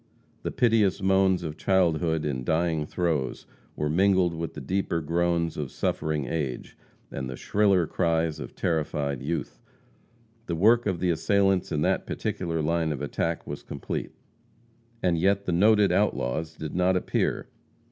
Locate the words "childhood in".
1.57-2.43